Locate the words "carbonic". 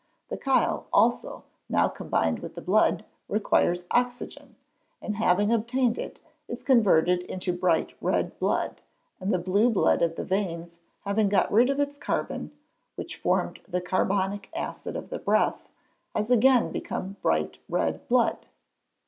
13.79-14.49